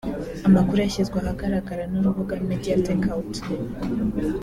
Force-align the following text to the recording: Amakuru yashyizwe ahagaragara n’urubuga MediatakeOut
Amakuru 0.47 0.77
yashyizwe 0.81 1.17
ahagaragara 1.21 1.83
n’urubuga 1.91 2.33
MediatakeOut 2.49 3.35